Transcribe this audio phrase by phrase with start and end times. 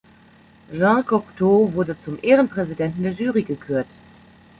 [0.71, 3.85] Jean Cocteau wurde zum Ehrenpräsidenten der Jury gekürt.